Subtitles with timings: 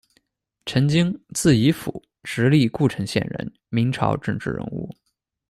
[0.65, 4.89] 陈旌，字仪甫，直隶故城县人，明朝政治人物。